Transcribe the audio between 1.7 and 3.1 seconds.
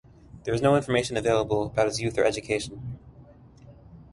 his Youth or Education.